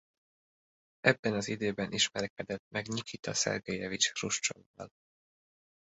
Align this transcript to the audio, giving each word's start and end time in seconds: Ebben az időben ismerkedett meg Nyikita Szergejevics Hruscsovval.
Ebben 1.05 1.33
az 1.33 1.47
időben 1.47 1.91
ismerkedett 1.91 2.63
meg 2.69 2.87
Nyikita 2.87 3.33
Szergejevics 3.33 4.11
Hruscsovval. 4.11 4.89